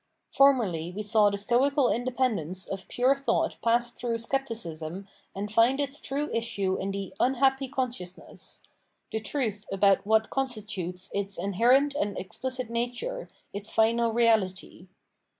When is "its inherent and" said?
11.13-12.17